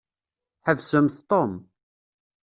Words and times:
Ḥbsemt 0.65 1.15
Tom. 1.29 1.51